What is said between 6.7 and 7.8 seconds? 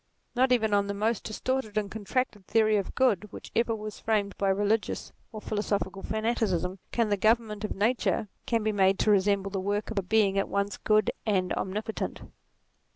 can the government of